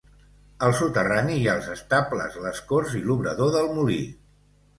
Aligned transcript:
Al 0.67 0.71
soterrani 0.77 1.35
hi 1.41 1.45
ha 1.51 1.55
els 1.59 1.67
estables, 1.73 2.39
les 2.47 2.63
corts 2.73 2.97
i 3.01 3.03
l'obrador 3.11 3.53
del 3.59 3.71
molí. 3.79 4.01